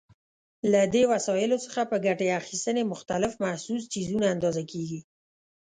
له 0.71 0.81
دې 0.93 1.03
وسایلو 1.11 1.57
څخه 1.65 1.81
په 1.91 1.97
ګټې 2.05 2.27
اخیستنې 2.41 2.83
مختلف 2.93 3.31
محسوس 3.43 3.81
څیزونه 3.93 4.25
اندازه 4.35 4.63
کېږي. 4.71 4.99